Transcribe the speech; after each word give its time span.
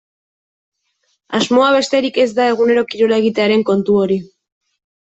Asmoa 1.39 1.67
besterik 1.77 2.17
ez 2.27 2.27
da 2.41 2.49
egunero 2.55 2.87
kirola 2.95 3.25
egitearen 3.25 3.69
kontu 3.71 4.03
hori. 4.05 4.23